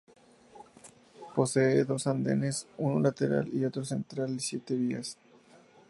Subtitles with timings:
[1.35, 5.15] Posee dos andenes uno lateral y otro central y siete vías.